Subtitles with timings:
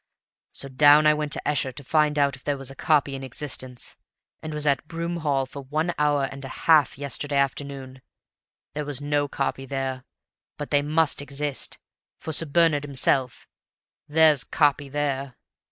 [0.51, 3.21] So down I went to Esher to find out if there was a copy in
[3.23, 3.97] existence,
[4.41, 8.01] and was at Broom Hall for one hour and a half yesterday afternoon.
[8.73, 10.03] There was no copy there,
[10.57, 11.77] but they must exist,
[12.19, 13.47] for Sir Bernard himself
[14.07, 15.35] (there's 'copy' THERE!)